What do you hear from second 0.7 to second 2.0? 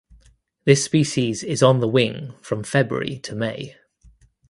species is on the